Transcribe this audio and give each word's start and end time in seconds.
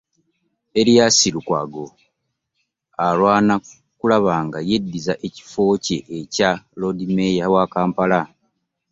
Erias 0.79 1.17
Lukwago 1.35 1.85
alwana 3.05 3.53
okulaba 3.95 4.33
nga 4.45 4.59
yeddiza 4.69 5.13
ekifo 5.27 5.63
kye 5.85 5.97
ekya 6.17 6.49
Loodimmeeya 6.79 7.45
wa 7.53 7.63
Kampala 7.73 8.19